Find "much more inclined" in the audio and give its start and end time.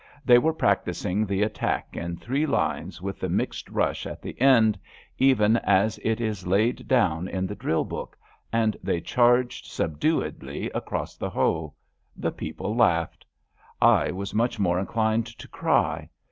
14.33-15.27